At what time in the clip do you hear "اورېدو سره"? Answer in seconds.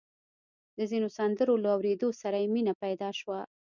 1.75-2.37